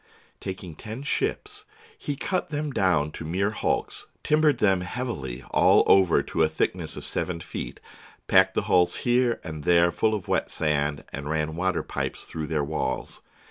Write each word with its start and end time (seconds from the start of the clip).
Taking 0.39 0.73
ten 0.73 1.03
ships, 1.03 1.65
he 1.95 2.15
cut 2.15 2.49
them 2.49 2.71
down 2.73 3.11
to 3.11 3.23
mere 3.23 3.51
hulks, 3.51 4.07
timbered 4.23 4.57
them 4.57 4.81
heavily 4.81 5.43
all 5.51 5.83
over 5.85 6.23
to 6.23 6.41
a 6.41 6.49
thickness 6.49 6.97
of 6.97 7.05
seven 7.05 7.39
feet, 7.39 7.79
packed 8.27 8.55
the 8.55 8.63
hulls 8.63 8.95
here 9.05 9.39
and 9.43 9.63
there 9.63 9.91
full 9.91 10.15
of 10.15 10.27
wet 10.27 10.49
sand, 10.49 11.03
and 11.13 11.29
ran 11.29 11.55
water 11.55 11.83
pipes 11.83 12.25
through 12.25 12.47
their 12.47 12.63
walls. 12.63 13.21